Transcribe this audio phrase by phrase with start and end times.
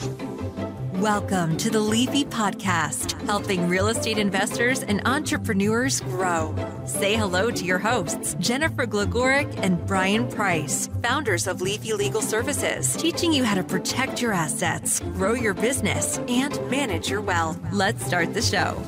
[0.00, 6.54] Welcome to the Leafy Podcast, helping real estate investors and entrepreneurs grow.
[6.86, 12.96] Say hello to your hosts, Jennifer Gligoric and Brian Price, founders of Leafy Legal Services,
[12.96, 17.58] teaching you how to protect your assets, grow your business, and manage your wealth.
[17.70, 18.82] Let's start the show.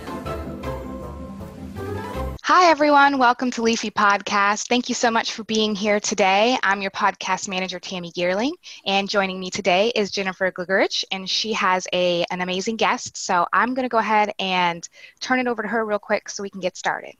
[2.44, 3.18] Hi, everyone.
[3.18, 4.66] Welcome to Leafy Podcast.
[4.66, 6.58] Thank you so much for being here today.
[6.64, 8.50] I'm your podcast manager, Tammy Gearling,
[8.84, 13.16] and joining me today is Jennifer Gligorich, and she has a, an amazing guest.
[13.16, 14.86] So I'm going to go ahead and
[15.20, 17.14] turn it over to her real quick so we can get started.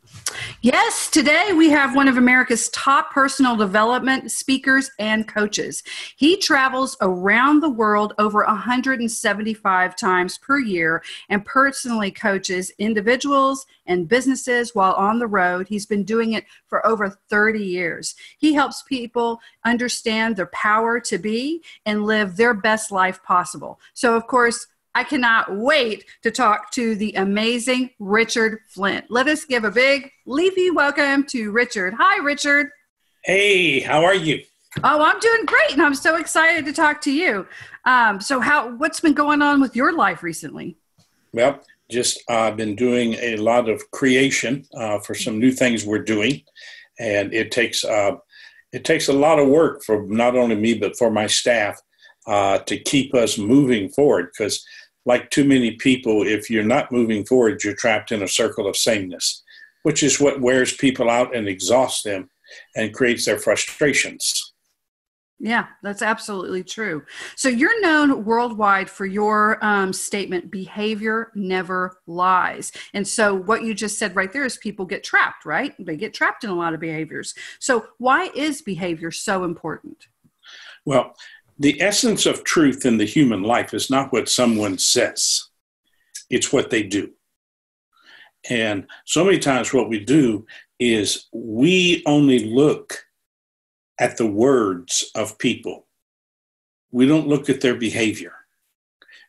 [0.61, 5.85] Yes, today we have one of America's top personal development speakers and coaches.
[6.17, 14.09] He travels around the world over 175 times per year and personally coaches individuals and
[14.09, 15.69] businesses while on the road.
[15.69, 18.15] He's been doing it for over 30 years.
[18.39, 23.81] He helps people understand their power to be and live their best life possible.
[23.95, 29.07] So, of course, I cannot wait to talk to the amazing Richard Flint.
[29.09, 31.95] Let us give a big leafy welcome to Richard.
[31.99, 32.69] Hi, Richard.
[33.25, 34.43] Hey, how are you?
[34.85, 37.47] Oh, I'm doing great, and I'm so excited to talk to you.
[37.85, 40.77] Um, so, how what's been going on with your life recently?
[41.33, 41.61] Well,
[41.93, 46.43] just uh, been doing a lot of creation uh, for some new things we're doing,
[46.99, 48.17] and it takes uh,
[48.73, 51.79] it takes a lot of work for not only me but for my staff
[52.27, 54.31] uh, to keep us moving forward.
[54.33, 54.65] Because,
[55.05, 58.77] like too many people, if you're not moving forward, you're trapped in a circle of
[58.77, 59.43] sameness,
[59.83, 62.31] which is what wears people out and exhausts them
[62.77, 64.42] and creates their frustrations.
[65.45, 67.03] Yeah, that's absolutely true.
[67.35, 72.71] So you're known worldwide for your um, statement, behavior never lies.
[72.95, 75.75] And so what you just said right there is people get trapped, right?
[75.81, 77.35] They get trapped in a lot of behaviors.
[77.59, 80.07] So why is behavior so important?
[80.85, 81.17] Well,
[81.59, 85.49] the essence of truth in the human life is not what someone says,
[86.31, 87.11] it's what they do.
[88.49, 90.47] And so many times what we do
[90.79, 93.07] is we only look
[94.03, 95.87] at the words of people.
[96.91, 98.33] We don't look at their behavior.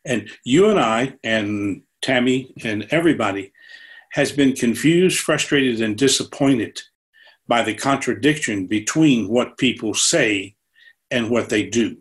[0.03, 3.53] And you and I, and Tammy, and everybody
[4.13, 6.81] has been confused, frustrated, and disappointed
[7.47, 10.55] by the contradiction between what people say
[11.11, 11.97] and what they do.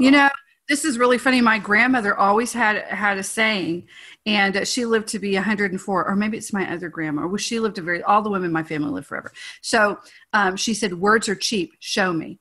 [0.00, 0.30] You know,
[0.68, 1.40] this is really funny.
[1.40, 3.88] My grandmother always had had a saying,
[4.26, 7.26] and she lived to be 104, or maybe it's my other grandma.
[7.26, 8.02] Well, she lived a very.
[8.02, 9.32] All the women in my family live forever.
[9.62, 9.98] So
[10.32, 11.72] um, she said, "Words are cheap.
[11.80, 12.38] Show me."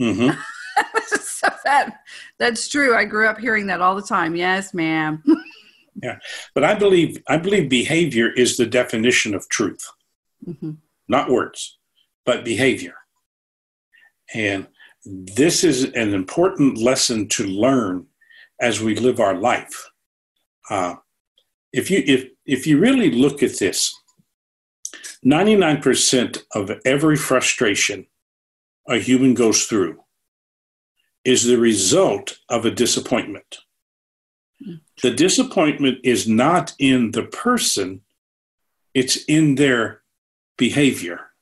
[0.00, 0.38] Mm-hmm.
[1.20, 2.00] so that
[2.38, 2.94] that's true.
[2.94, 4.36] I grew up hearing that all the time.
[4.36, 5.22] Yes, ma'am.
[6.02, 6.18] yeah,
[6.54, 9.84] but I believe I believe behavior is the definition of truth,
[10.46, 10.72] mm-hmm.
[11.08, 11.78] not words,
[12.24, 12.94] but behavior,
[14.32, 14.68] and
[15.06, 18.06] this is an important lesson to learn
[18.60, 19.90] as we live our life.
[20.68, 20.96] Uh,
[21.72, 23.94] if you if if you really look at this,
[25.24, 28.06] 99% of every frustration
[28.88, 30.02] a human goes through
[31.24, 33.58] is the result of a disappointment.
[35.02, 38.02] The disappointment is not in the person,
[38.94, 40.02] it's in their
[40.56, 41.32] behavior.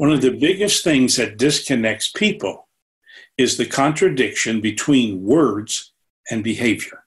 [0.00, 2.68] One of the biggest things that disconnects people
[3.36, 5.92] is the contradiction between words
[6.30, 7.04] and behavior.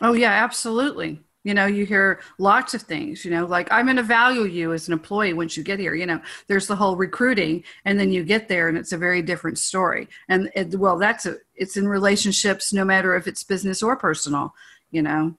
[0.00, 1.20] Oh, yeah, absolutely.
[1.44, 4.72] You know, you hear lots of things, you know, like I'm going to value you
[4.72, 5.94] as an employee once you get here.
[5.94, 9.20] You know, there's the whole recruiting, and then you get there and it's a very
[9.20, 10.08] different story.
[10.30, 14.54] And it, well, that's a, it's in relationships, no matter if it's business or personal,
[14.90, 15.36] you know.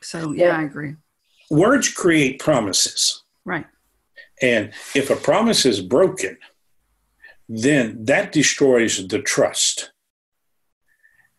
[0.00, 0.94] So, yeah, I agree.
[1.50, 3.24] Words create promises.
[3.44, 3.66] Right.
[4.42, 6.36] And if a promise is broken,
[7.48, 9.92] then that destroys the trust.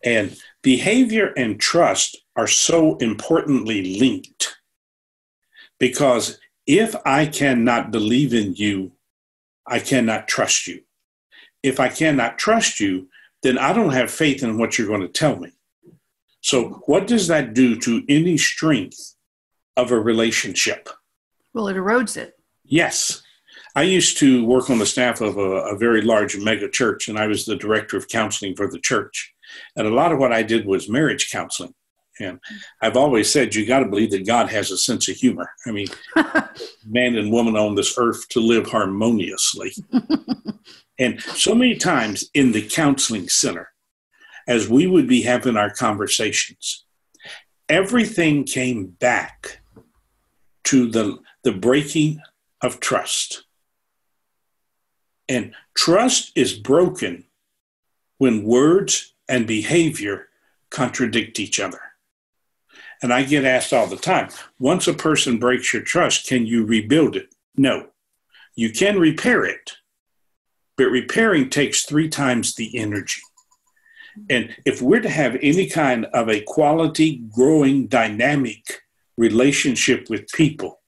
[0.02, 4.56] And behavior and trust are so importantly linked
[5.78, 8.92] because if I cannot believe in you,
[9.66, 10.82] I cannot trust you.
[11.62, 13.08] If I cannot trust you,
[13.42, 15.52] then I don't have faith in what you're going to tell me.
[16.40, 19.14] So, what does that do to any strength
[19.76, 20.88] of a relationship?
[21.54, 22.33] Well, it erodes it.
[22.64, 23.22] Yes.
[23.76, 27.18] I used to work on the staff of a, a, very large mega church, and
[27.18, 29.34] I was the director of counseling for the church.
[29.76, 31.74] And a lot of what I did was marriage counseling.
[32.20, 32.38] And
[32.80, 35.50] I've always said you got to believe that God has a sense of humor.
[35.66, 35.88] I mean,
[36.86, 39.72] man and woman on this earth to live harmoniously.
[40.98, 43.70] and so many times in the counseling center,
[44.46, 46.84] as we would be having our conversations,
[47.68, 49.60] everything came back
[50.64, 52.20] to the, the breaking
[52.64, 53.44] of trust.
[55.28, 57.24] And trust is broken
[58.16, 60.28] when words and behavior
[60.70, 61.80] contradict each other.
[63.02, 66.64] And I get asked all the time once a person breaks your trust, can you
[66.64, 67.34] rebuild it?
[67.54, 67.88] No.
[68.56, 69.72] You can repair it,
[70.78, 73.20] but repairing takes three times the energy.
[74.30, 78.80] And if we're to have any kind of a quality, growing, dynamic
[79.18, 80.80] relationship with people,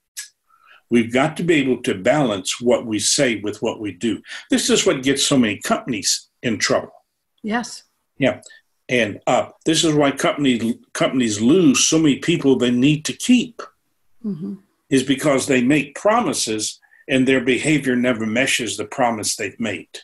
[0.90, 4.20] we've got to be able to balance what we say with what we do.
[4.50, 6.92] This is what gets so many companies in trouble.
[7.42, 7.82] Yes.
[8.18, 8.40] Yeah.
[8.88, 13.60] And uh, this is why company, companies lose so many people they need to keep,
[14.24, 14.54] mm-hmm.
[14.90, 20.00] is because they make promises and their behavior never meshes the promise they've made.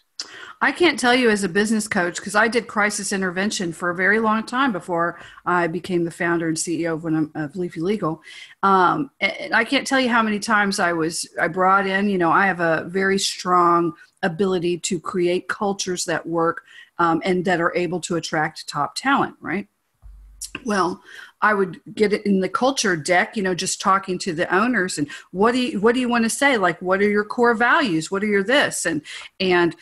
[0.62, 3.96] I can't tell you as a business coach because I did crisis intervention for a
[3.96, 8.22] very long time before I became the founder and CEO of, of Leafy Legal.
[8.62, 12.08] Um, and I can't tell you how many times I was I brought in.
[12.08, 16.62] You know, I have a very strong ability to create cultures that work
[17.00, 19.34] um, and that are able to attract top talent.
[19.40, 19.66] Right.
[20.64, 21.02] Well,
[21.40, 24.96] I would get it in the culture deck, you know, just talking to the owners
[24.96, 26.56] and what do you what do you want to say?
[26.56, 28.12] Like what are your core values?
[28.12, 28.86] What are your this?
[28.86, 29.02] And
[29.40, 29.74] and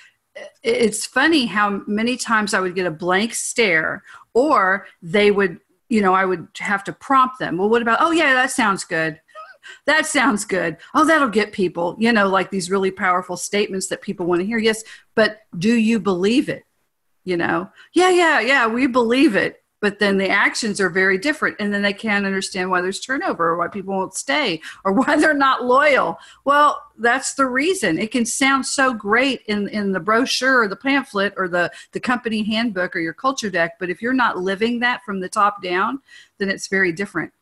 [0.63, 4.03] it's funny how many times I would get a blank stare,
[4.35, 7.59] or they would, you know, I would have to prompt them.
[7.59, 9.21] Well, what about, oh, yeah, that sounds good.
[9.87, 10.79] That sounds good.
[10.95, 14.47] Oh, that'll get people, you know, like these really powerful statements that people want to
[14.47, 14.59] hear.
[14.59, 14.83] Yes,
[15.15, 16.65] but do you believe it?
[17.25, 21.57] You know, yeah, yeah, yeah, we believe it but then the actions are very different
[21.59, 25.17] and then they can't understand why there's turnover or why people won't stay or why
[25.17, 26.19] they're not loyal.
[26.45, 27.99] Well that's the reason.
[27.99, 32.01] It can sound so great in, in the brochure or the pamphlet or the, the
[32.01, 35.63] company handbook or your culture deck but if you're not living that from the top
[35.63, 36.01] down
[36.39, 37.33] then it's very different.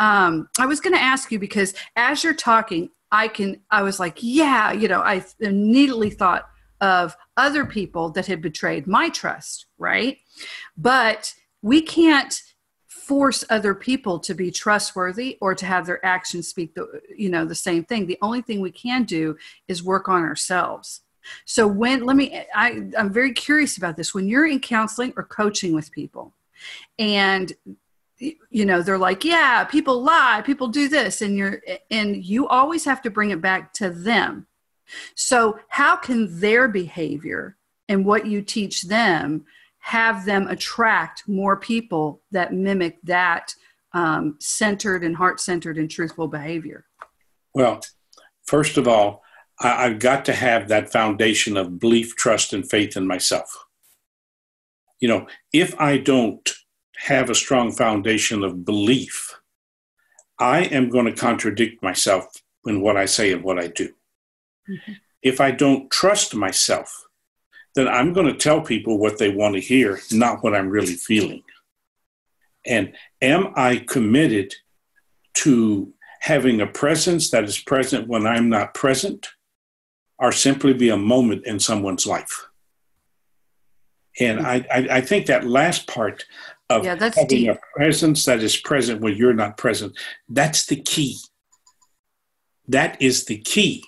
[0.00, 3.98] Um, i was going to ask you because as you're talking i can i was
[3.98, 6.48] like yeah you know i immediately thought
[6.80, 10.18] of other people that had betrayed my trust right?
[10.76, 12.40] But we can't
[12.86, 17.44] force other people to be trustworthy or to have their actions speak the you know
[17.44, 18.06] the same thing.
[18.06, 21.00] The only thing we can do is work on ourselves.
[21.46, 24.14] So when let me I, i'm very curious about this.
[24.14, 26.34] When you're in counseling or coaching with people
[26.98, 27.52] and
[28.18, 32.84] you know they're like yeah people lie people do this and you're and you always
[32.84, 34.46] have to bring it back to them.
[35.14, 37.56] So how can their behavior
[37.88, 39.46] and what you teach them
[39.88, 43.54] have them attract more people that mimic that
[43.94, 46.84] um, centered and heart centered and truthful behavior?
[47.54, 47.80] Well,
[48.44, 49.22] first of all,
[49.58, 53.50] I, I've got to have that foundation of belief, trust, and faith in myself.
[55.00, 56.46] You know, if I don't
[56.96, 59.40] have a strong foundation of belief,
[60.38, 62.26] I am going to contradict myself
[62.66, 63.94] in what I say and what I do.
[64.68, 64.92] Mm-hmm.
[65.22, 67.07] If I don't trust myself,
[67.78, 70.94] then I'm going to tell people what they want to hear, not what I'm really
[70.94, 71.44] feeling.
[72.66, 72.92] And
[73.22, 74.52] am I committed
[75.34, 79.28] to having a presence that is present when I'm not present,
[80.18, 82.48] or simply be a moment in someone's life?
[84.18, 86.24] And I, I, I think that last part
[86.68, 87.50] of yeah, that's having deep.
[87.50, 89.96] a presence that is present when you're not present,
[90.28, 91.18] that's the key.
[92.66, 93.84] That is the key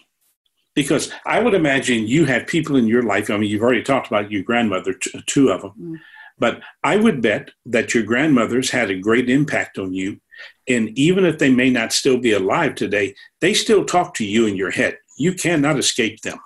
[0.75, 3.31] because I would imagine you have people in your life.
[3.31, 5.97] I mean, you've already talked about your grandmother, t- two of them, mm.
[6.39, 10.21] but I would bet that your grandmothers had a great impact on you.
[10.69, 14.47] And even if they may not still be alive today, they still talk to you
[14.47, 14.99] in your head.
[15.19, 16.39] You cannot escape them.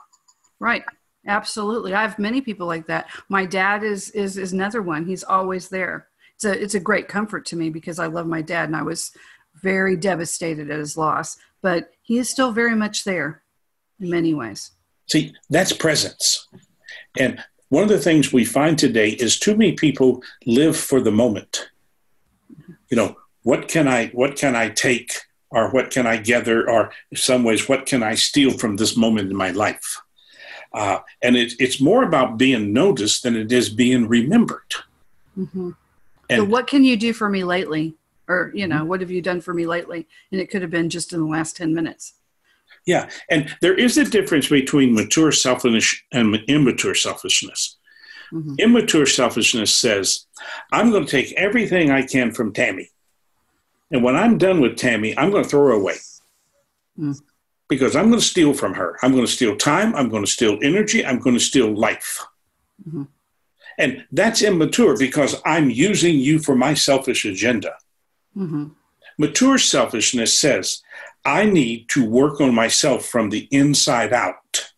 [0.59, 0.85] Right.
[1.27, 1.95] Absolutely.
[1.95, 3.09] I have many people like that.
[3.29, 5.07] My dad is is is another one.
[5.07, 6.09] He's always there.
[6.35, 8.83] It's a it's a great comfort to me because I love my dad and I
[8.83, 9.13] was
[9.55, 13.44] very devastated at his loss, but he is still very much there
[14.01, 14.73] in many ways.
[15.07, 16.49] See, that's presence.
[17.19, 21.11] And one of the things we find today is too many people live for the
[21.11, 21.71] moment.
[22.91, 25.13] You know, what can I what can I take
[25.51, 28.97] or what can I gather or in some ways what can I steal from this
[28.97, 30.01] moment in my life?
[30.73, 34.75] Uh, and it, it's more about being noticed than it is being remembered.
[35.39, 35.71] Mm-hmm.
[36.29, 37.95] And so what can you do for me lately?
[38.27, 40.09] Or, you know, what have you done for me lately?
[40.33, 42.15] And it could have been just in the last 10 minutes.
[42.87, 47.79] Yeah, and there is a difference between mature selfishness and immature selfishness.
[48.33, 48.55] Mm-hmm.
[48.59, 50.27] Immature selfishness says,
[50.73, 52.91] I'm going to take everything I can from Tammy.
[53.91, 55.97] And when I'm done with Tammy, I'm going to throw her away.
[56.99, 57.21] Mm.
[57.69, 58.99] Because I'm going to steal from her.
[59.03, 59.95] I'm going to steal time.
[59.95, 61.07] I'm going to steal energy.
[61.07, 62.25] I'm going to steal life.
[62.87, 63.05] Mm-hmm.
[63.79, 67.75] And that's immature because I'm using you for my selfish agenda.
[68.37, 68.69] Mm-hmm.
[69.19, 70.83] Mature selfishness says,
[71.25, 74.71] I need to work on myself from the inside out.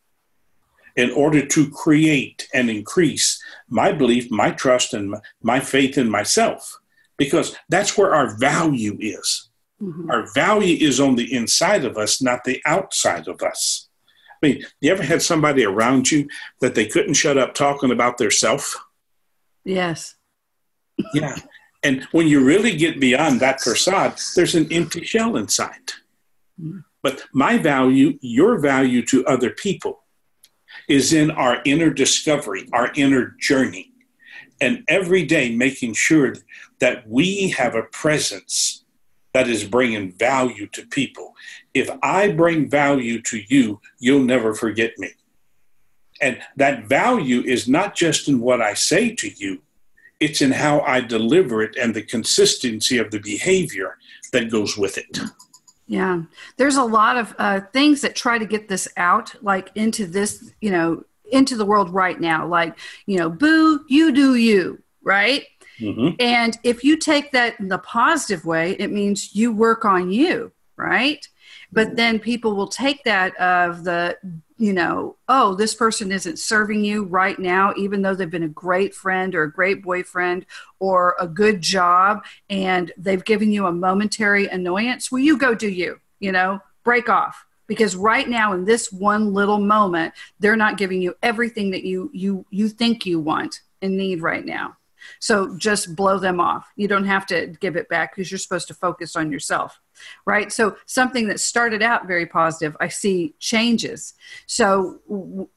[0.96, 6.78] in order to create and increase my belief, my trust, and my faith in myself,
[7.18, 9.50] because that's where our value is.
[9.80, 10.10] Mm-hmm.
[10.10, 13.88] Our value is on the inside of us, not the outside of us.
[14.42, 16.28] I mean, you ever had somebody around you
[16.60, 18.74] that they couldn't shut up talking about their self?
[19.64, 20.14] Yes.
[21.12, 21.36] yeah.
[21.82, 25.92] And when you really get beyond that facade, there's an empty shell inside.
[27.02, 30.02] But my value, your value to other people,
[30.88, 33.92] is in our inner discovery, our inner journey.
[34.60, 36.34] And every day making sure
[36.80, 38.84] that we have a presence
[39.34, 41.34] that is bringing value to people.
[41.75, 45.10] If I bring value to you, you'll never forget me.
[46.22, 49.60] And that value is not just in what I say to you,
[50.20, 53.98] it's in how I deliver it and the consistency of the behavior
[54.32, 55.18] that goes with it.
[55.88, 56.23] Yeah,
[56.57, 60.52] there's a lot of uh, things that try to get this out, like into this,
[60.61, 62.47] you know, into the world right now.
[62.47, 62.76] Like,
[63.07, 65.45] you know, boo, you do you, right?
[65.78, 66.16] Mm-hmm.
[66.19, 70.52] And if you take that in the positive way, it means you work on you,
[70.76, 71.26] right?
[71.76, 74.16] But then people will take that of the,
[74.56, 78.49] you know, oh, this person isn't serving you right now, even though they've been a
[78.49, 80.47] great friend or a great boyfriend
[80.78, 85.12] or a good job and they've given you a momentary annoyance.
[85.12, 89.35] Well, you go do you, you know, break off because right now in this one
[89.35, 93.99] little moment they're not giving you everything that you you you think you want and
[93.99, 94.78] need right now
[95.18, 96.66] so just blow them off.
[96.76, 99.80] You don't have to give it back because you're supposed to focus on yourself,
[100.24, 100.52] right?
[100.52, 104.14] So something that started out very positive, I see changes.
[104.46, 105.00] So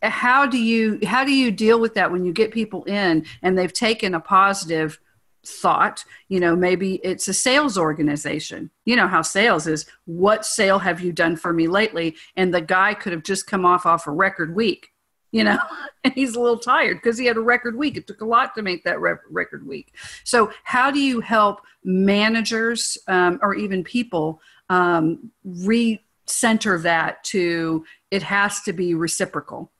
[0.01, 3.57] how do you how do you deal with that when you get people in and
[3.57, 4.99] they've taken a positive
[5.45, 6.05] thought?
[6.27, 8.69] You know maybe it's a sales organization.
[8.85, 9.85] You know how sales is.
[10.05, 12.15] What sale have you done for me lately?
[12.35, 14.91] And the guy could have just come off off a record week
[15.31, 15.59] you know,
[16.03, 17.97] and he's a little tired because he had a record week.
[17.97, 19.93] It took a lot to make that re- record week.
[20.23, 28.23] So, how do you help managers um, or even people um, recenter that to it
[28.23, 29.71] has to be reciprocal?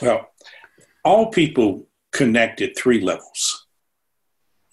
[0.00, 0.28] Well,
[1.04, 3.66] all people connect at three levels.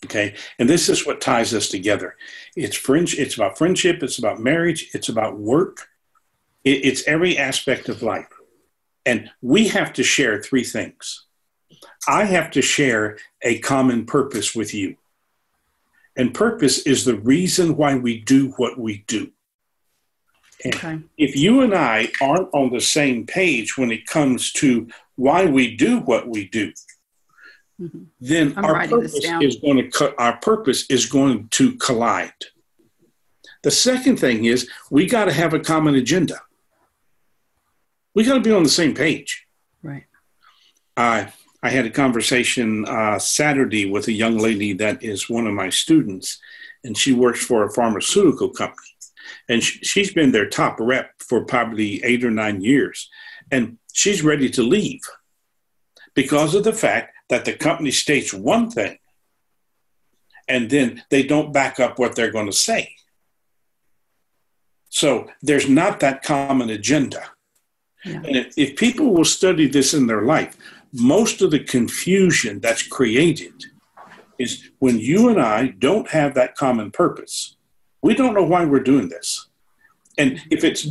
[0.05, 2.15] Okay, and this is what ties us together.
[2.55, 3.09] It's friend.
[3.17, 4.01] It's about friendship.
[4.01, 4.89] It's about marriage.
[4.93, 5.89] It's about work.
[6.63, 8.29] It, it's every aspect of life.
[9.09, 11.25] And we have to share three things.
[12.07, 14.97] I have to share a common purpose with you.
[16.15, 19.31] And purpose is the reason why we do what we do.
[20.63, 20.99] Okay.
[21.17, 25.75] If you and I aren't on the same page when it comes to why we
[25.75, 26.71] do what we do,
[27.81, 28.03] mm-hmm.
[28.21, 32.41] then I'm our purpose is going to co- our purpose is going to collide.
[33.63, 36.41] The second thing is we got to have a common agenda
[38.13, 39.45] we got to be on the same page.
[39.83, 40.05] Right.
[40.97, 41.25] Uh,
[41.61, 45.69] I had a conversation uh, Saturday with a young lady that is one of my
[45.69, 46.39] students,
[46.83, 48.87] and she works for a pharmaceutical company.
[49.47, 53.09] And sh- she's been their top rep for probably eight or nine years.
[53.51, 55.01] And she's ready to leave
[56.13, 58.97] because of the fact that the company states one thing
[60.49, 62.95] and then they don't back up what they're going to say.
[64.89, 67.23] So there's not that common agenda.
[68.05, 68.15] Yeah.
[68.15, 70.55] And if, if people will study this in their life,
[70.93, 73.65] most of the confusion that's created
[74.37, 77.57] is when you and I don't have that common purpose.
[78.01, 79.47] We don't know why we're doing this.
[80.17, 80.87] And if it's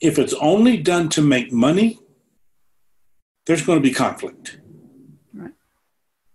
[0.00, 1.98] if it's only done to make money,
[3.46, 4.58] there's going to be conflict.
[5.34, 5.52] Right.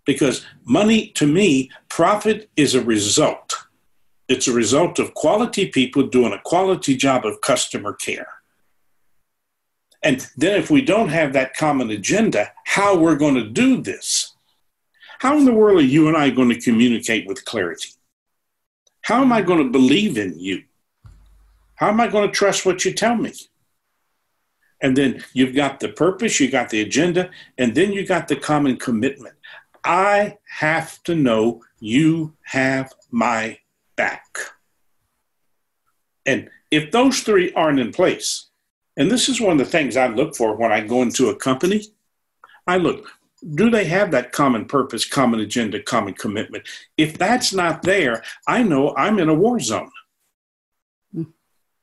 [0.05, 3.55] Because money to me, profit is a result.
[4.27, 8.27] It's a result of quality people doing a quality job of customer care.
[10.05, 14.33] And then if we don't have that common agenda, how we're going to do this?
[15.17, 17.89] How in the world are you and I going to communicate with clarity?
[19.01, 20.63] How am I going to believe in you?
[21.74, 23.33] How am I going to trust what you tell me?
[24.79, 28.35] And then you've got the purpose, you got the agenda, and then you got the
[28.35, 29.35] common commitment.
[29.83, 33.57] I have to know you have my
[33.95, 34.38] back.
[36.27, 38.51] And if those three aren't in place,
[38.98, 41.36] and this is one of the things I look for when I go into a
[41.36, 41.86] company.
[42.68, 43.08] I look,
[43.54, 46.68] do they have that common purpose, common agenda, common commitment?
[46.98, 49.92] If that's not there, I know I'm in a war zone.
[51.14, 51.24] Hmm.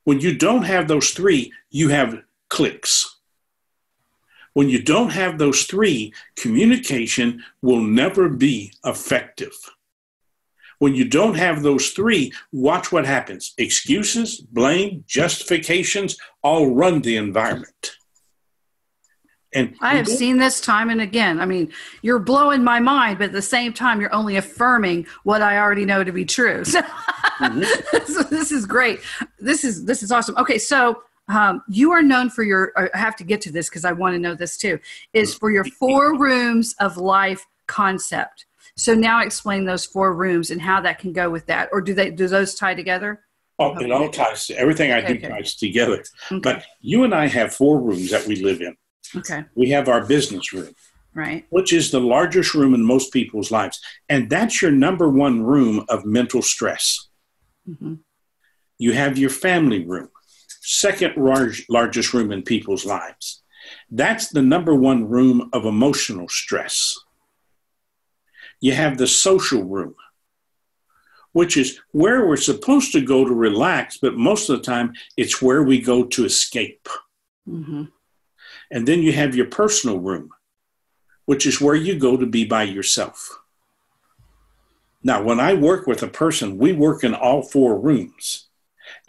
[0.03, 3.17] When you don't have those three, you have cliques.
[4.53, 9.53] When you don't have those three, communication will never be effective.
[10.83, 13.53] When you don't have those three, watch what happens.
[13.57, 17.95] Excuses, blame, justifications all run the environment.
[19.55, 21.39] And I have seen this time and again.
[21.39, 21.71] I mean,
[22.01, 25.85] you're blowing my mind, but at the same time, you're only affirming what I already
[25.85, 26.65] know to be true.
[26.73, 28.11] So, mm-hmm.
[28.11, 28.99] so this is great.
[29.39, 30.35] This is this is awesome.
[30.37, 32.73] Okay, so um, you are known for your.
[32.75, 34.79] I have to get to this because I want to know this too.
[35.13, 38.47] Is for your four rooms of life concept.
[38.75, 41.93] So now explain those four rooms and how that can go with that, or do
[41.93, 43.21] they do those tie together?
[43.59, 44.49] Oh, it all ties.
[44.49, 45.29] Everything I do okay.
[45.29, 46.03] ties together.
[46.31, 46.39] Okay.
[46.41, 48.75] But you and I have four rooms that we live in.
[49.15, 49.45] Okay.
[49.55, 50.73] We have our business room.
[51.13, 51.45] Right.
[51.49, 53.79] Which is the largest room in most people's lives.
[54.09, 57.07] And that's your number one room of mental stress.
[57.69, 57.95] Mm-hmm.
[58.79, 60.09] You have your family room,
[60.61, 63.43] second large, largest room in people's lives.
[63.91, 66.97] That's the number one room of emotional stress.
[68.63, 69.93] You have the social room,
[71.33, 75.41] which is where we're supposed to go to relax, but most of the time it's
[75.41, 76.87] where we go to escape.
[77.45, 77.83] Mm-hmm.
[78.71, 80.29] And then you have your personal room,
[81.25, 83.37] which is where you go to be by yourself.
[85.03, 88.47] Now, when I work with a person, we work in all four rooms.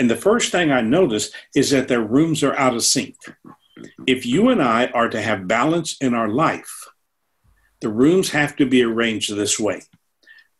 [0.01, 3.15] And the first thing I notice is that their rooms are out of sync.
[4.05, 6.84] If you and I are to have balance in our life,
[7.85, 9.83] the rooms have to be arranged this way.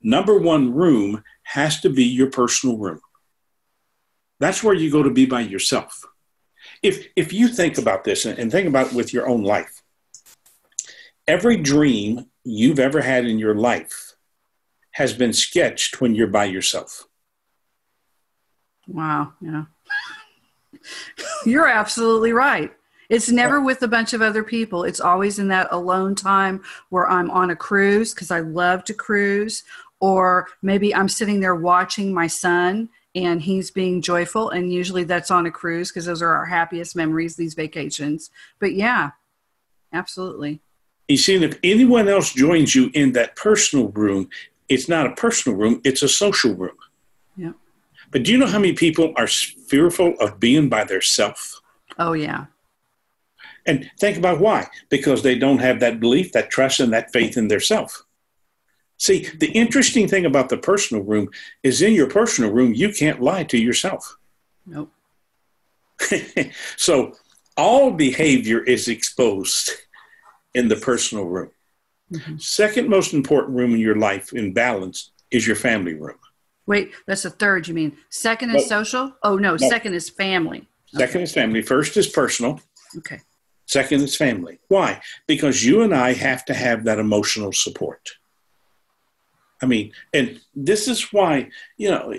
[0.01, 3.01] Number one room has to be your personal room.
[4.39, 6.05] That's where you go to be by yourself
[6.83, 9.83] if if you think about this and think about with your own life
[11.27, 14.15] every dream you've ever had in your life
[14.93, 17.05] has been sketched when you're by yourself
[18.87, 19.65] wow yeah
[21.47, 22.73] you're absolutely right
[23.09, 24.85] it's never with a bunch of other people.
[24.85, 28.95] It's always in that alone time where i'm on a cruise because i love to
[28.95, 29.65] cruise
[30.01, 35.31] or maybe i'm sitting there watching my son and he's being joyful and usually that's
[35.31, 38.31] on a cruise because those are our happiest memories these vacations.
[38.59, 39.11] But yeah
[39.93, 40.61] absolutely.
[41.09, 44.29] You see if anyone else joins you in that personal room
[44.69, 46.77] it's not a personal room it's a social room.
[47.37, 47.53] Yeah.
[48.11, 51.61] But do you know how many people are fearful of being by themselves
[51.99, 52.47] oh yeah
[53.67, 57.37] and think about why because they don't have that belief that trust and that faith
[57.37, 58.05] in their self
[58.97, 61.29] See, the interesting thing about the personal room
[61.63, 64.17] is in your personal room, you can't lie to yourself.
[64.67, 64.93] Nope.
[66.77, 67.15] so
[67.57, 69.71] all behavior is exposed
[70.55, 71.51] in the personal room.
[72.13, 72.39] Mm-hmm.
[72.39, 76.19] Second most important room in your life in balance is your family room.
[76.67, 77.97] Wait, that's the third, you mean?
[78.09, 78.83] Second is no.
[78.83, 79.13] social?
[79.23, 80.67] Oh, no, no, second is family.
[80.87, 81.23] Second okay.
[81.23, 81.63] is family.
[81.63, 82.61] First is personal.
[82.97, 83.21] Okay.
[83.75, 84.61] Second is family.
[84.69, 85.01] Why?
[85.27, 88.11] Because you and I have to have that emotional support.
[89.61, 92.15] I mean, and this is why, you know,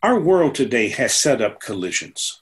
[0.00, 2.40] our world today has set up collisions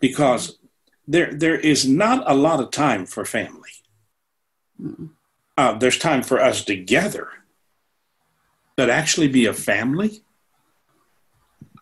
[0.00, 0.58] because
[1.06, 3.74] there there is not a lot of time for family.
[5.58, 7.28] Uh, there's time for us together,
[8.78, 10.22] but actually be a family.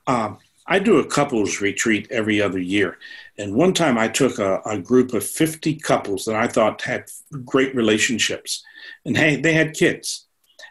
[0.09, 2.99] Um, I do a couples retreat every other year.
[3.39, 7.07] And one time I took a, a, group of 50 couples that I thought had
[7.45, 8.63] great relationships,
[9.05, 10.27] and hey, they had kids.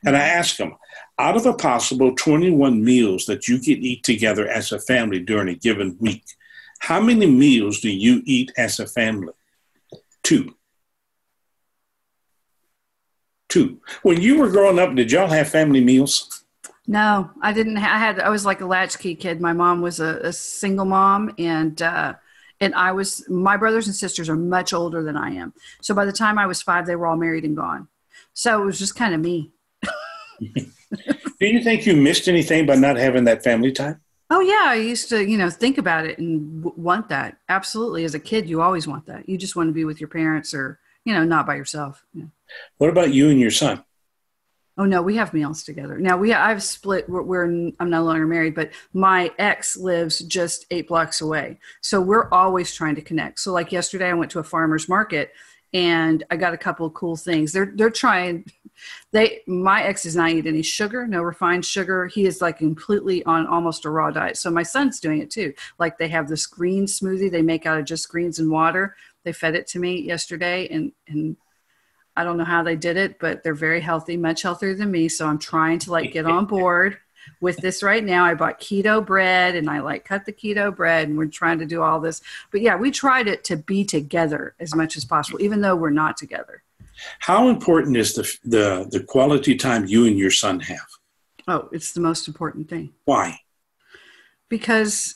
[0.06, 0.76] And I asked them,
[1.20, 5.50] out of a possible 21 meals that you can eat together as a family during
[5.50, 6.24] a given week,
[6.80, 9.34] how many meals do you eat as a family?
[10.24, 10.56] Two.
[13.50, 13.80] Two.
[14.02, 16.44] When you were growing up, did y'all have family meals?
[16.88, 17.78] No, I didn't.
[17.78, 18.20] I had.
[18.20, 19.40] I was like a latchkey kid.
[19.40, 22.16] My mom was a, a single mom, and uh,
[22.64, 23.28] and I was.
[23.30, 25.54] My brothers and sisters are much older than I am.
[25.82, 27.88] So by the time I was five, they were all married and gone.
[28.34, 29.52] So it was just kind of me.
[30.40, 34.00] Do you think you missed anything by not having that family time?
[34.30, 37.38] Oh yeah, I used to, you know, think about it and w- want that.
[37.50, 39.28] Absolutely, as a kid, you always want that.
[39.28, 42.04] You just want to be with your parents, or you know, not by yourself.
[42.14, 42.26] Yeah.
[42.78, 43.84] What about you and your son?
[44.78, 46.00] Oh no, we have meals together.
[46.00, 47.08] Now we I've split.
[47.08, 51.60] We're, we're, I'm no longer married, but my ex lives just eight blocks away.
[51.82, 53.40] So we're always trying to connect.
[53.40, 55.32] So like yesterday, I went to a farmer's market
[55.74, 57.52] and I got a couple of cool things.
[57.52, 58.46] They're they're trying.
[59.12, 62.08] They my ex does not eat any sugar, no refined sugar.
[62.08, 64.38] He is like completely on almost a raw diet.
[64.38, 65.54] So my son's doing it too.
[65.78, 68.96] Like they have this green smoothie they make out of just greens and water.
[69.24, 71.38] They fed it to me yesterday, and and
[72.16, 75.10] I don't know how they did it, but they're very healthy, much healthier than me.
[75.10, 76.98] So I'm trying to like get on board
[77.42, 78.26] with this right now.
[78.26, 81.66] I bought keto bread and I like cut the keto bread and we're trying to
[81.66, 82.22] do all this.
[82.52, 85.90] But yeah, we tried it to be together as much as possible, even though we're
[85.90, 86.64] not together.
[87.20, 90.88] How important is the the the quality time you and your son have?
[91.48, 92.94] Oh, it's the most important thing.
[93.06, 93.40] Why?
[94.50, 95.16] Because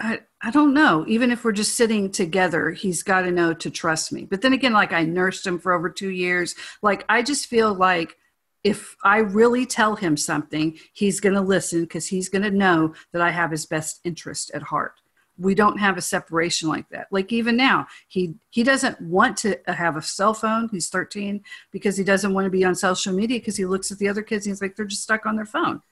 [0.00, 1.04] I, I don't know.
[1.06, 4.24] Even if we're just sitting together, he's got to know to trust me.
[4.24, 6.54] But then again, like I nursed him for over two years.
[6.82, 8.16] Like I just feel like
[8.64, 12.94] if I really tell him something, he's going to listen because he's going to know
[13.12, 14.94] that I have his best interest at heart.
[15.36, 17.08] We don't have a separation like that.
[17.10, 20.68] Like even now, he he doesn't want to have a cell phone.
[20.70, 23.98] He's 13 because he doesn't want to be on social media because he looks at
[23.98, 25.82] the other kids and he's like they're just stuck on their phone.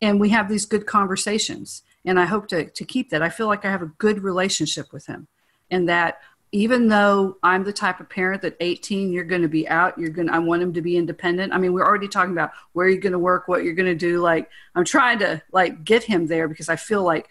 [0.00, 3.22] And we have these good conversations and I hope to, to keep that.
[3.22, 5.28] I feel like I have a good relationship with him,
[5.70, 6.18] and that
[6.50, 10.08] even though I'm the type of parent that 18 you're going to be out, you're
[10.08, 11.52] going I want him to be independent.
[11.52, 13.94] I mean, we're already talking about where you're going to work, what you're going to
[13.94, 14.20] do.
[14.20, 17.28] Like I'm trying to like get him there because I feel like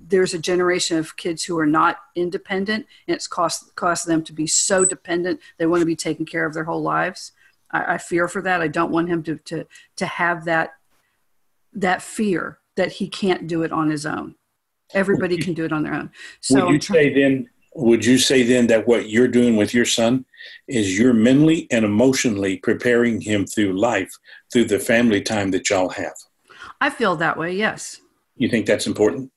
[0.00, 4.32] there's a generation of kids who are not independent and it's cost cost them to
[4.32, 7.32] be so dependent they want to be taken care of their whole lives
[7.70, 10.77] I, I fear for that i don't want him to to to have that
[11.74, 14.34] that fear that he can't do it on his own.
[14.94, 16.10] Everybody can do it on their own.
[16.40, 17.50] So would you say then?
[17.74, 20.24] Would you say then that what you're doing with your son
[20.66, 24.10] is you're mentally and emotionally preparing him through life
[24.52, 26.14] through the family time that y'all have?
[26.80, 27.54] I feel that way.
[27.54, 28.00] Yes.
[28.36, 29.30] You think that's important?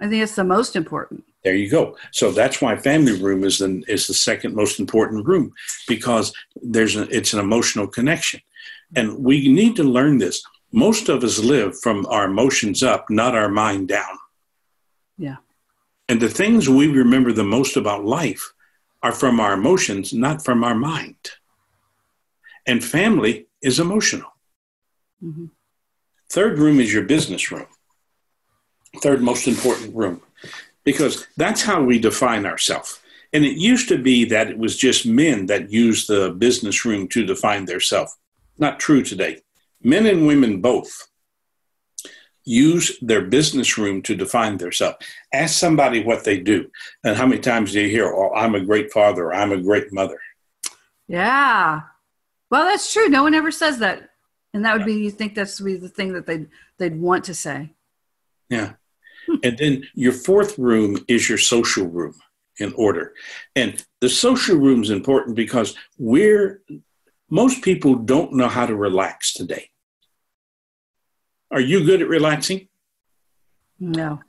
[0.00, 1.24] I think it's the most important.
[1.44, 1.96] There you go.
[2.10, 5.52] So that's why family room is the is the second most important room
[5.86, 8.40] because there's a, it's an emotional connection,
[8.96, 10.42] and we need to learn this
[10.74, 14.18] most of us live from our emotions up, not our mind down.
[15.16, 15.36] Yeah.
[16.08, 18.52] And the things we remember the most about life
[19.00, 21.30] are from our emotions, not from our mind.
[22.66, 24.32] And family is emotional.
[25.22, 25.46] Mm-hmm.
[26.28, 27.68] Third room is your business room.
[29.00, 30.22] Third most important room,
[30.82, 33.00] because that's how we define ourselves.
[33.32, 37.06] And it used to be that it was just men that used the business room
[37.08, 38.16] to define their self.
[38.58, 39.43] Not true today
[39.84, 41.08] men and women both
[42.44, 44.96] use their business room to define themselves.
[45.32, 46.70] Ask somebody what they do,
[47.04, 49.62] and how many times do you hear, "Oh, I'm a great father," or "I'm a
[49.62, 50.20] great mother."
[51.08, 51.82] Yeah,
[52.50, 53.08] well, that's true.
[53.08, 54.10] No one ever says that,
[54.52, 57.34] and that would be you think that's be the thing that they'd they'd want to
[57.34, 57.70] say.
[58.50, 58.74] Yeah,
[59.42, 62.14] and then your fourth room is your social room
[62.58, 63.14] in order,
[63.56, 66.62] and the social room is important because we're
[67.30, 69.70] most people don't know how to relax today.
[71.50, 72.68] Are you good at relaxing?
[73.78, 74.20] No,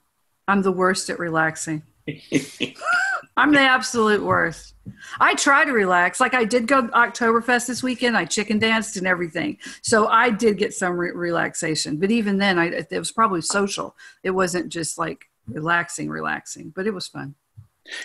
[0.48, 1.84] I'm the worst at relaxing.
[3.38, 4.76] I'm the absolute worst.
[5.20, 6.20] I try to relax.
[6.20, 8.16] Like I did go Oktoberfest this weekend.
[8.16, 9.58] I chicken danced and everything.
[9.82, 11.98] So I did get some re- relaxation.
[11.98, 13.96] But even then, I, it was probably social.
[14.24, 17.36] It wasn't just like relaxing, relaxing, but it was fun.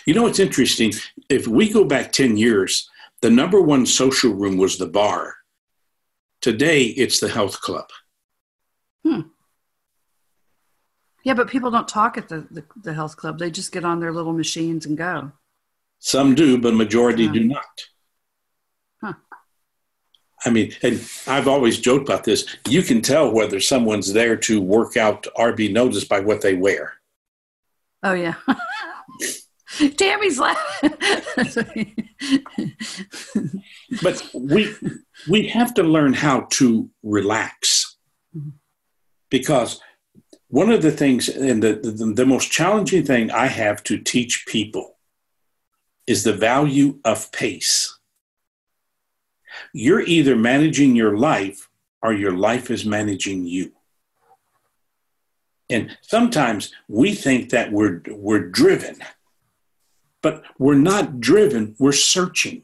[0.05, 0.91] You know, what's interesting.
[1.29, 2.89] If we go back 10 years,
[3.21, 5.35] the number one social room was the bar.
[6.41, 7.87] Today, it's the health club.
[9.05, 9.21] Hmm.
[11.23, 13.37] Yeah, but people don't talk at the, the, the, health club.
[13.37, 15.31] They just get on their little machines and go.
[15.99, 17.31] Some do, but majority yeah.
[17.31, 17.81] do not.
[19.03, 19.13] Huh.
[20.43, 22.47] I mean, and I've always joked about this.
[22.67, 26.55] You can tell whether someone's there to work out or be noticed by what they
[26.55, 26.93] wear.
[28.01, 28.33] Oh yeah.
[29.97, 30.93] Tammy's laughing.
[34.01, 34.73] but we
[35.29, 37.95] we have to learn how to relax.
[38.35, 38.49] Mm-hmm
[39.31, 39.81] because
[40.49, 44.45] one of the things and the, the, the, most challenging thing I have to teach
[44.45, 44.97] people
[46.05, 47.97] is the value of pace.
[49.73, 51.69] You're either managing your life
[52.03, 53.71] or your life is managing you.
[55.69, 58.97] And sometimes we think that we're, we're driven,
[60.21, 62.63] but we're not driven, we're searching.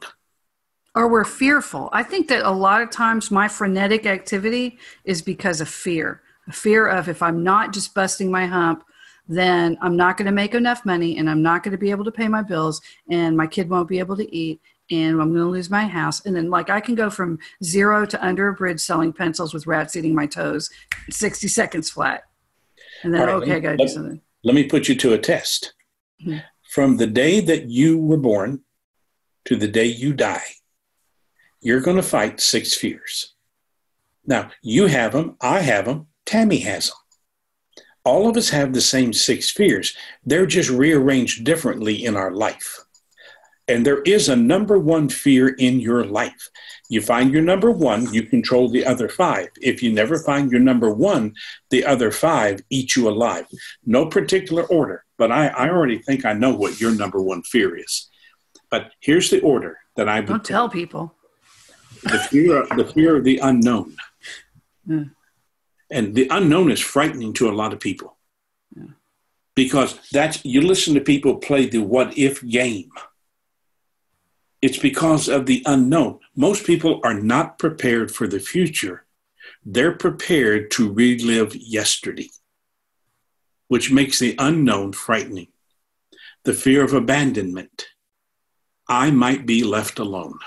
[0.94, 1.90] Or we're fearful.
[1.94, 6.52] I think that a lot of times my frenetic activity is because of fear a
[6.52, 8.84] fear of if I'm not just busting my hump,
[9.28, 12.06] then I'm not going to make enough money and I'm not going to be able
[12.06, 15.44] to pay my bills and my kid won't be able to eat and I'm going
[15.44, 16.26] to lose my house.
[16.26, 19.68] And then, like, I can go from zero to under a bridge selling pencils with
[19.68, 20.70] rats eating my toes,
[21.10, 22.24] 60 seconds flat.
[23.04, 24.22] And then, right, okay, I got to do something.
[24.44, 25.74] Let me put you to a test.
[26.22, 26.40] Mm-hmm.
[26.70, 28.62] From the day that you were born
[29.46, 30.56] to the day you die,
[31.62, 33.34] you're going to fight six fears.
[34.26, 36.98] Now, you have them, I have them, Tammy has them.
[38.04, 39.96] All of us have the same six fears.
[40.24, 42.84] They're just rearranged differently in our life.
[43.68, 46.50] And there is a number one fear in your life.
[46.90, 49.50] You find your number one, you control the other five.
[49.62, 51.34] If you never find your number one,
[51.70, 53.46] the other five eat you alive.
[53.86, 57.76] No particular order, but I, I already think I know what your number one fear
[57.76, 58.10] is.
[58.72, 61.14] But here's the order that I don't tell people.
[62.04, 63.98] The fear, the fear of the unknown.
[64.88, 65.12] Mm.
[65.90, 68.18] And the unknown is frightening to a lot of people.
[68.76, 68.94] Yeah.
[69.56, 72.92] because that's you listen to people play the what if game.
[74.62, 76.20] It's because of the unknown.
[76.36, 79.06] Most people are not prepared for the future.
[79.66, 82.30] They're prepared to relive yesterday,
[83.68, 85.48] which makes the unknown frightening.
[86.44, 87.88] The fear of abandonment.
[88.88, 90.40] I might be left alone.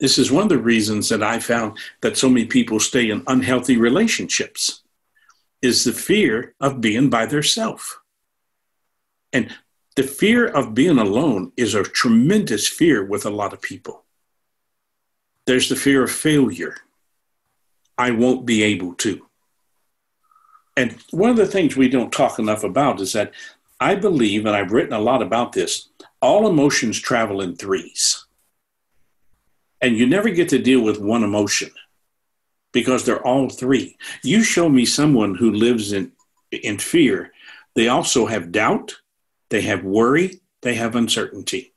[0.00, 3.24] This is one of the reasons that I found that so many people stay in
[3.26, 4.82] unhealthy relationships
[5.60, 7.98] is the fear of being by themselves.
[9.32, 9.52] And
[9.96, 14.04] the fear of being alone is a tremendous fear with a lot of people.
[15.46, 16.76] There's the fear of failure.
[17.96, 19.26] I won't be able to.
[20.76, 23.32] And one of the things we don't talk enough about is that
[23.80, 25.88] I believe, and I've written a lot about this,
[26.22, 28.26] all emotions travel in threes.
[29.80, 31.70] And you never get to deal with one emotion
[32.72, 33.96] because they're all three.
[34.22, 36.12] You show me someone who lives in,
[36.50, 37.32] in fear,
[37.74, 38.96] they also have doubt,
[39.50, 41.72] they have worry, they have uncertainty.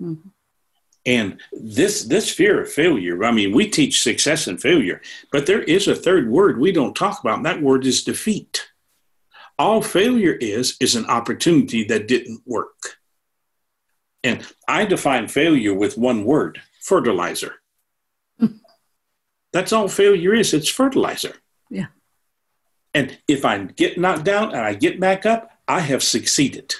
[0.00, 0.28] Mm-hmm.
[1.06, 5.00] And this this fear of failure, I mean, we teach success and failure,
[5.32, 8.68] but there is a third word we don't talk about, and that word is defeat.
[9.58, 12.98] All failure is is an opportunity that didn't work.
[14.22, 17.60] And I define failure with one word, fertilizer.
[19.52, 20.54] That's all failure is.
[20.54, 21.34] It's fertilizer.
[21.68, 21.86] Yeah.
[22.94, 26.74] And if I get knocked down and I get back up, I have succeeded.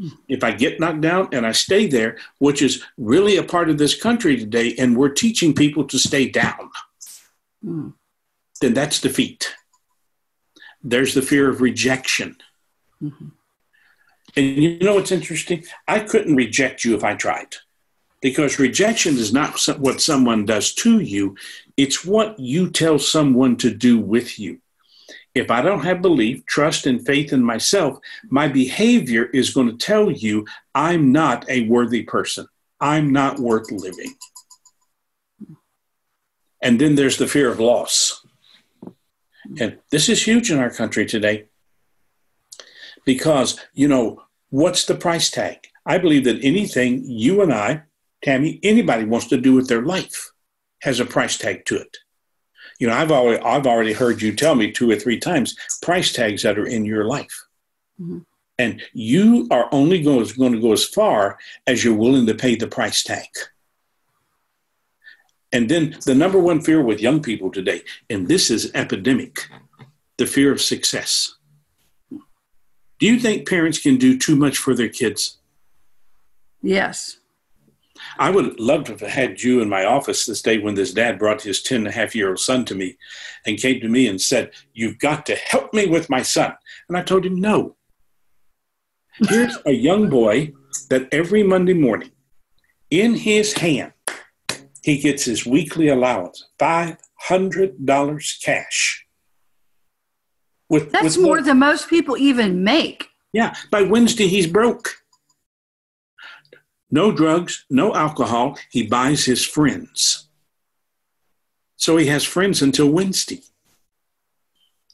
[0.00, 0.18] Mm.
[0.28, 3.78] If I get knocked down and I stay there, which is really a part of
[3.78, 6.70] this country today, and we're teaching people to stay down,
[7.64, 7.92] mm.
[8.60, 9.54] then that's defeat.
[10.82, 12.36] There's the fear of rejection.
[13.02, 13.28] Mm-hmm.
[14.36, 15.64] And you know what's interesting?
[15.86, 17.56] I couldn't reject you if I tried
[18.20, 21.36] because rejection is not what someone does to you,
[21.76, 24.60] it's what you tell someone to do with you.
[25.34, 29.76] If I don't have belief, trust, and faith in myself, my behavior is going to
[29.76, 32.46] tell you I'm not a worthy person.
[32.80, 34.14] I'm not worth living.
[36.62, 38.24] And then there's the fear of loss.
[39.58, 41.46] And this is huge in our country today
[43.04, 45.68] because, you know, what's the price tag?
[45.86, 47.84] I believe that anything you and I,
[48.22, 50.30] Tammy, anybody wants to do with their life
[50.82, 51.98] has a price tag to it.
[52.78, 56.12] You know, I've already, I've already heard you tell me two or three times price
[56.12, 57.46] tags that are in your life.
[58.00, 58.20] Mm-hmm.
[58.58, 62.56] And you are only going, going to go as far as you're willing to pay
[62.56, 63.28] the price tag.
[65.52, 69.48] And then the number one fear with young people today, and this is epidemic,
[70.16, 71.34] the fear of success.
[72.10, 75.38] Do you think parents can do too much for their kids?
[76.62, 77.19] Yes.
[78.18, 81.18] I would love to have had you in my office this day when this dad
[81.18, 82.96] brought his 10 and a half year old son to me
[83.46, 86.54] and came to me and said, You've got to help me with my son.
[86.88, 87.76] And I told him, No.
[89.28, 90.52] Here's a young boy
[90.88, 92.10] that every Monday morning,
[92.90, 93.92] in his hand,
[94.82, 99.06] he gets his weekly allowance, $500 cash.
[100.68, 103.08] With, That's with more than most people even make.
[103.32, 104.96] Yeah, by Wednesday, he's broke.
[106.90, 108.58] No drugs, no alcohol.
[108.70, 110.28] He buys his friends.
[111.76, 113.42] So he has friends until Wednesday.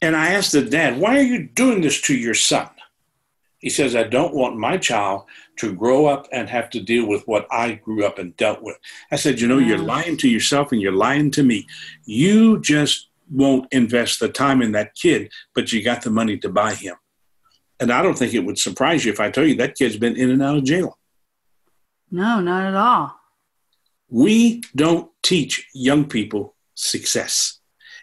[0.02, 2.68] And I asked the dad, why are you doing this to your son?
[3.58, 5.24] He says, I don't want my child
[5.56, 8.76] to grow up and have to deal with what I grew up and dealt with.
[9.10, 11.66] I said, You know, you're lying to yourself and you're lying to me.
[12.04, 16.48] You just won't invest the time in that kid, but you got the money to
[16.48, 16.96] buy him.
[17.80, 20.16] And I don't think it would surprise you if I tell you that kid's been
[20.16, 20.98] in and out of jail.
[22.10, 23.18] No, not at all.
[24.08, 27.58] We don't teach young people success.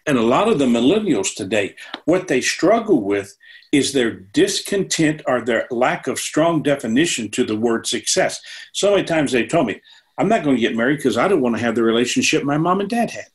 [0.06, 3.38] And a lot of the millennials today, what they struggle with
[3.72, 8.42] is their discontent or their lack of strong definition to the word success.
[8.74, 9.82] So many times they told me,
[10.18, 12.58] I'm not going to get married because I don't want to have the relationship my
[12.58, 13.28] mom and dad had.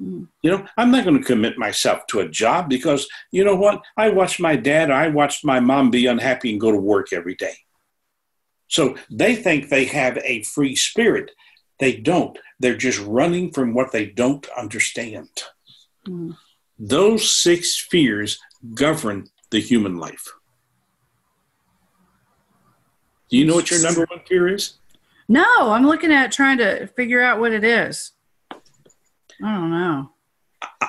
[0.00, 0.28] Mm.
[0.42, 3.82] You know, I'm not going to commit myself to a job because you know what?
[3.96, 7.34] I watched my dad, I watched my mom be unhappy and go to work every
[7.34, 7.54] day.
[8.72, 11.32] So they think they have a free spirit.
[11.78, 12.38] They don't.
[12.58, 15.28] They're just running from what they don't understand.
[16.08, 16.38] Mm.
[16.78, 18.40] Those six fears
[18.72, 20.26] govern the human life.
[23.28, 24.78] Do you know what your number one fear is?
[25.28, 28.12] No, I'm looking at trying to figure out what it is.
[28.50, 28.56] I
[29.54, 30.12] don't know.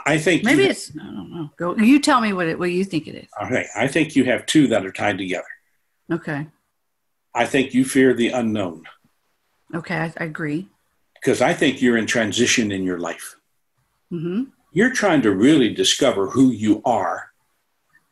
[0.06, 1.50] I think maybe it's I don't know.
[1.58, 3.28] Go you tell me what it what you think it is.
[3.44, 3.66] Okay.
[3.76, 5.44] I think you have two that are tied together.
[6.10, 6.48] Okay.
[7.36, 8.84] I think you fear the unknown.
[9.74, 10.68] Okay, I, I agree.
[11.16, 13.36] Because I think you're in transition in your life.
[14.12, 14.44] Mm-hmm.
[14.72, 17.34] You're trying to really discover who you are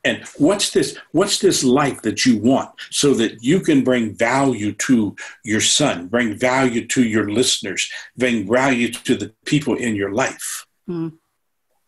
[0.04, 4.74] and what's this what's this life that you want so that you can bring value
[4.74, 10.12] to your son bring value to your listeners bring value to the people in your
[10.12, 11.12] life mm.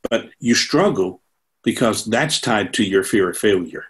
[0.10, 1.22] but you struggle
[1.63, 3.86] because that's tied to your fear of failure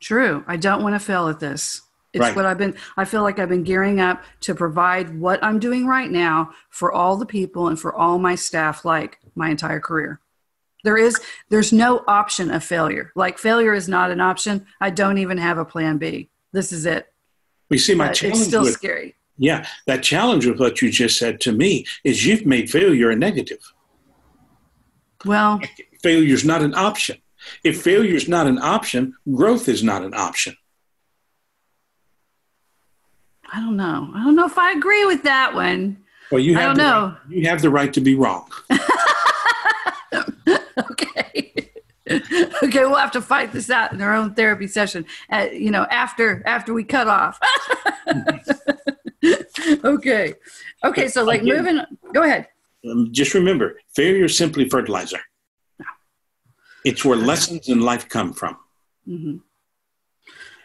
[0.00, 2.36] true i don't want to fail at this it's right.
[2.36, 5.86] what i've been i feel like i've been gearing up to provide what i'm doing
[5.86, 10.20] right now for all the people and for all my staff like my entire career
[10.84, 13.12] there is there's no option of failure.
[13.14, 14.66] Like failure is not an option.
[14.80, 16.30] I don't even have a plan B.
[16.52, 17.12] This is it.
[17.70, 18.38] We see my but challenge.
[18.38, 19.16] It's still with, scary.
[19.38, 23.16] Yeah, that challenge with what you just said to me is you've made failure a
[23.16, 23.60] negative.
[25.24, 25.60] Well,
[26.02, 27.18] failure is not an option.
[27.64, 30.54] If failure is not an option, growth is not an option.
[33.52, 34.10] I don't know.
[34.14, 35.98] I don't know if I agree with that one.
[36.30, 37.16] Well, you have I don't know.
[37.28, 38.48] Right, you have the right to be wrong.
[40.90, 41.70] okay.
[42.62, 45.04] okay, we'll have to fight this out in our own therapy session.
[45.30, 47.38] Uh, you know, after after we cut off.
[49.84, 50.34] okay.
[50.84, 51.08] Okay.
[51.08, 51.80] So, like, Again, moving.
[52.12, 52.48] Go ahead.
[52.90, 55.20] Um, just remember, failure is simply fertilizer.
[55.78, 55.86] No.
[56.84, 58.56] It's where lessons in life come from.
[59.06, 59.36] Mm-hmm.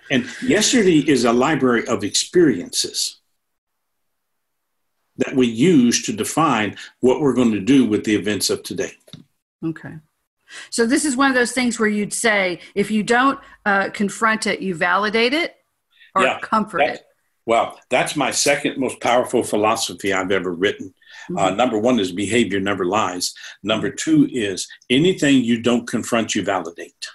[0.09, 3.19] And yesterday is a library of experiences
[5.17, 8.93] that we use to define what we're going to do with the events of today.
[9.65, 9.95] Okay.
[10.69, 14.47] So this is one of those things where you'd say, if you don't uh, confront
[14.47, 15.55] it, you validate it
[16.15, 17.03] or yeah, comfort it.
[17.45, 20.93] Well, that's my second most powerful philosophy I've ever written.
[21.29, 21.37] Uh, mm-hmm.
[21.37, 23.33] Uh, number one is behavior never lies.
[23.63, 27.09] Number two is anything you don't confront, you validate.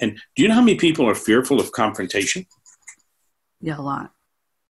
[0.00, 2.46] And do you know how many people are fearful of confrontation?
[3.60, 4.12] Yeah, a lot.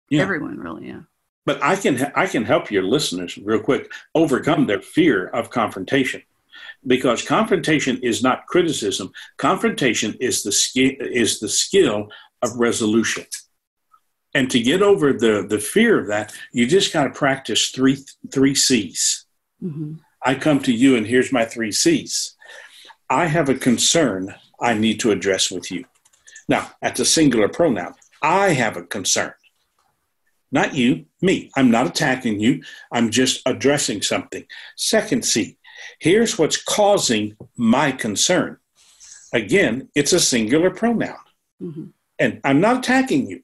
[0.10, 0.22] Yeah.
[0.22, 1.02] Everyone, really, yeah.
[1.46, 6.22] But I can I can help your listeners real quick overcome their fear of confrontation,
[6.86, 9.12] because confrontation is not criticism.
[9.38, 12.10] Confrontation is the skill is the skill
[12.42, 13.26] of resolution.
[14.34, 17.98] And to get over the the fear of that, you just got to practice three
[18.32, 19.26] three C's.
[19.64, 19.94] Mm-hmm.
[20.26, 22.36] I come to you, and here's my three C's.
[23.10, 25.86] I have a concern I need to address with you.
[26.48, 27.94] Now, that's a singular pronoun.
[28.22, 29.34] I have a concern.
[30.52, 31.52] Not you, me.
[31.56, 32.64] I'm not attacking you.
[32.92, 34.46] I'm just addressing something.
[34.76, 35.58] Second C,
[36.00, 38.58] here's what's causing my concern.
[39.34, 41.18] Again, it's a singular pronoun.
[41.62, 41.86] Mm-hmm.
[42.20, 43.44] And I'm not attacking you.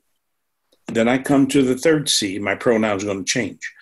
[0.88, 3.74] Then I come to the third C, my pronoun is going to change.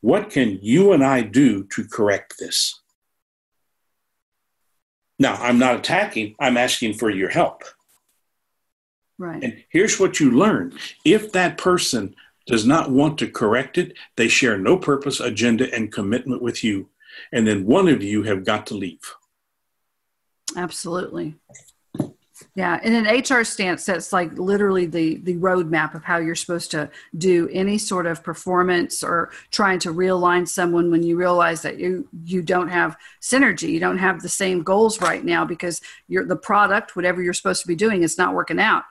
[0.00, 2.80] What can you and I do to correct this?
[5.22, 7.62] Now, I'm not attacking, I'm asking for your help.
[9.18, 9.40] Right.
[9.40, 12.16] And here's what you learn if that person
[12.48, 16.88] does not want to correct it, they share no purpose, agenda, and commitment with you.
[17.30, 19.14] And then one of you have got to leave.
[20.56, 21.36] Absolutely.
[22.54, 26.70] Yeah, in an HR stance, that's like literally the the roadmap of how you're supposed
[26.72, 31.78] to do any sort of performance or trying to realign someone when you realize that
[31.78, 36.26] you you don't have synergy, you don't have the same goals right now because you're
[36.26, 38.84] the product, whatever you're supposed to be doing, is not working out.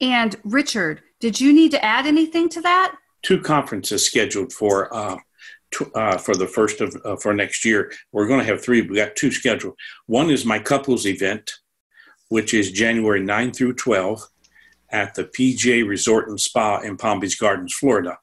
[0.00, 2.96] And Richard, did you need to add anything to that?
[3.22, 4.92] Two conferences scheduled for.
[4.94, 5.16] Uh,
[5.94, 8.82] uh, for the first of uh, for next year, we're going to have three.
[8.82, 9.74] We got two scheduled.
[10.04, 11.50] One is my couples event,
[12.32, 14.26] which is January 9 through 12
[14.88, 18.16] at the PGA Resort and Spa in Palm Beach Gardens, Florida.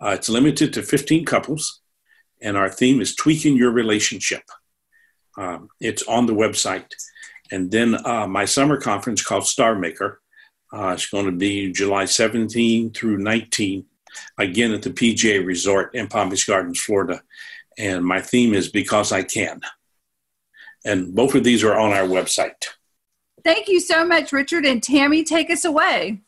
[0.00, 1.80] Uh, it's limited to 15 couples,
[2.40, 4.44] and our theme is tweaking your relationship.
[5.36, 6.86] Um, it's on the website.
[7.50, 10.20] And then uh, my summer conference called Star Maker.
[10.72, 13.84] Uh, it's going to be July 17 through 19,
[14.38, 17.20] again at the PGA Resort in Palm Beach Gardens, Florida.
[17.76, 19.62] And my theme is Because I Can.
[20.84, 22.68] And both of these are on our website.
[23.44, 24.64] Thank you so much, Richard.
[24.64, 26.20] And Tammy, take us away.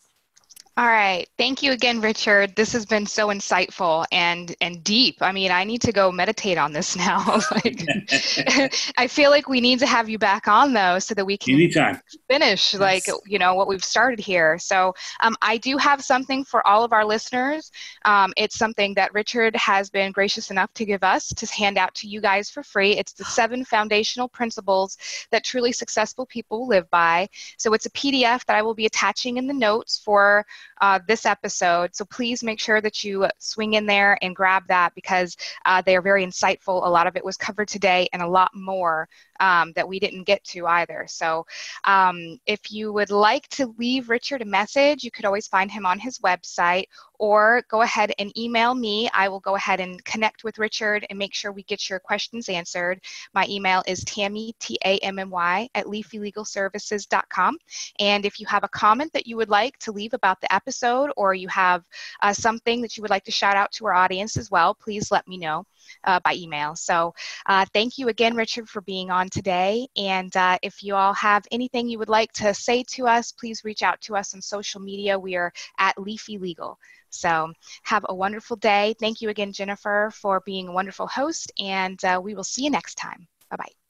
[0.77, 1.29] All right.
[1.39, 2.57] Thank you again, Richard.
[2.57, 5.19] This has been so insightful and and deep.
[5.21, 7.41] I mean, I need to go meditate on this now.
[7.53, 7.85] like,
[8.99, 11.55] I feel like we need to have you back on though, so that we can
[11.55, 12.01] Anytime.
[12.29, 12.81] finish Yes.
[12.81, 14.59] like you know what we've started here.
[14.59, 17.71] So um, I do have something for all of our listeners.
[18.05, 21.95] Um, it's something that Richard has been gracious enough to give us to hand out
[21.97, 22.97] to you guys for free.
[22.99, 24.97] It's the seven foundational principles
[25.31, 27.29] that truly successful people live by.
[27.59, 30.45] So it's a PDF that I will be attaching in the notes for
[30.81, 31.95] uh, this episode.
[31.95, 35.97] So please make sure that you swing in there and grab that because uh, they
[35.97, 36.87] are very insightful.
[36.87, 39.09] A lot of it was covered today and a lot more
[39.41, 41.07] um, that we didn't get to either.
[41.09, 41.47] So
[41.85, 45.87] um, if you would like to leave Richard a message, you could always find him
[45.87, 46.87] on his website
[47.19, 49.09] or go ahead and email me.
[49.13, 52.49] I will go ahead and connect with Richard and make sure we get your questions
[52.49, 53.01] answered.
[53.35, 57.59] My email is Tammy, T A M M Y, at leafylegalservices.com.
[58.01, 61.11] And if you have a comment that you would like to leave about the episode
[61.17, 61.85] or you have
[62.23, 65.11] uh, something that you would like to shout out to our audience as well, please
[65.11, 65.67] let me know
[66.05, 66.75] uh, by email.
[66.75, 67.15] So
[67.47, 69.87] uh, thank you again, Richard, for being on today.
[69.97, 73.65] And uh, if you all have anything you would like to say to us, please
[73.65, 75.19] reach out to us on social media.
[75.19, 76.79] We are at Leafy Legal.
[77.15, 77.53] So
[77.85, 78.95] have a wonderful day.
[79.01, 81.53] Thank you again, Jennifer, for being a wonderful host.
[81.59, 83.27] And uh, we will see you next time.
[83.51, 83.84] Bye bye.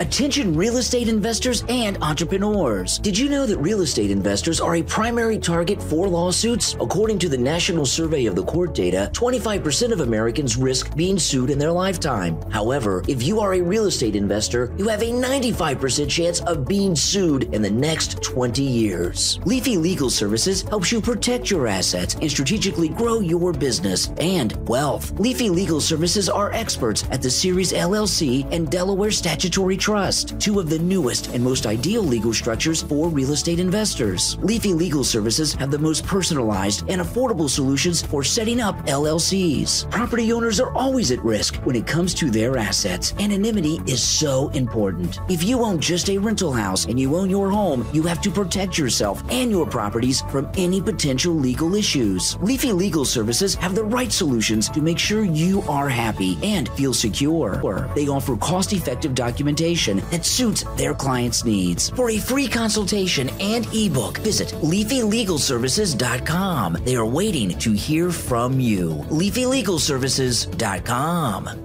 [0.00, 2.98] Attention real estate investors and entrepreneurs.
[2.98, 6.74] Did you know that real estate investors are a primary target for lawsuits?
[6.80, 11.48] According to the National Survey of the Court data, 25% of Americans risk being sued
[11.48, 12.40] in their lifetime.
[12.50, 16.96] However, if you are a real estate investor, you have a 95% chance of being
[16.96, 19.38] sued in the next 20 years.
[19.44, 25.12] Leafy Legal Services helps you protect your assets and strategically grow your business and wealth.
[25.20, 30.70] Leafy Legal Services are experts at the Series LLC and Delaware Statutory Trust, two of
[30.70, 34.38] the newest and most ideal legal structures for real estate investors.
[34.40, 39.90] Leafy Legal Services have the most personalized and affordable solutions for setting up LLCs.
[39.90, 43.12] Property owners are always at risk when it comes to their assets.
[43.18, 45.18] Anonymity is so important.
[45.28, 48.30] If you own just a rental house and you own your home, you have to
[48.30, 52.38] protect yourself and your properties from any potential legal issues.
[52.40, 56.94] Leafy Legal Services have the right solutions to make sure you are happy and feel
[56.94, 57.60] secure.
[57.94, 59.73] They offer cost effective documentation
[60.10, 61.90] that suits their clients' needs.
[61.90, 66.78] For a free consultation and ebook, visit leafylegalservices.com.
[66.84, 69.04] They are waiting to hear from you.
[69.10, 71.64] leafylegalservices.com.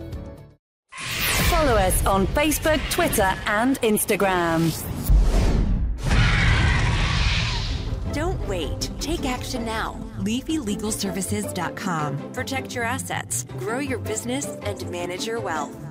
[1.50, 4.72] Follow us on Facebook, Twitter, and Instagram.
[8.14, 8.90] Don't wait.
[9.00, 10.00] Take action now.
[10.20, 12.34] LeafyLegalServices.com.
[12.34, 15.89] Protect your assets, grow your business, and manage your wealth.